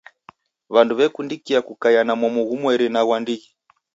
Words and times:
W'andu 0.73 0.93
w'ekundikia 0.99 1.59
kukaia 1.67 2.01
na 2.05 2.13
momu 2.21 2.41
ghumweri 2.47 2.87
na 2.91 3.01
ghwa 3.05 3.17
ndighi. 3.23 3.49